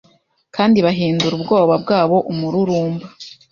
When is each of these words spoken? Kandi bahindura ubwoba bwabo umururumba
Kandi 0.55 0.77
bahindura 0.85 1.33
ubwoba 1.35 1.73
bwabo 1.83 2.17
umururumba 2.31 3.05